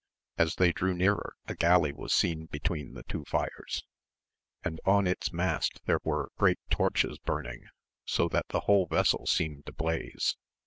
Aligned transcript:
As 0.39 0.55
they 0.55 0.71
drew 0.71 0.95
nearer 0.95 1.35
a 1.45 1.53
galley 1.53 1.91
was 1.93 2.11
seen 2.11 2.47
between 2.47 2.95
the 2.95 3.03
two 3.03 3.23
fires, 3.25 3.83
and 4.63 4.81
on 4.83 5.05
its^mast 5.05 5.79
there 5.85 5.99
were 6.03 6.31
great 6.39 6.57
torches 6.71 7.19
burning, 7.19 7.65
so 8.03 8.27
that 8.29 8.47
the 8.49 8.61
whole 8.61 8.87
vessel 8.87 9.27
seemed 9.27 9.69
ablaze. 9.69 10.37